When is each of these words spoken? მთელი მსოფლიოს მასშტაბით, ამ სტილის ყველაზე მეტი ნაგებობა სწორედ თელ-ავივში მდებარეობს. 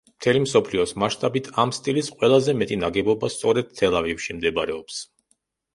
მთელი 0.19 0.39
მსოფლიოს 0.43 0.93
მასშტაბით, 1.03 1.49
ამ 1.65 1.73
სტილის 1.79 2.11
ყველაზე 2.21 2.57
მეტი 2.63 2.81
ნაგებობა 2.85 3.33
სწორედ 3.37 3.71
თელ-ავივში 3.83 4.39
მდებარეობს. 4.41 5.05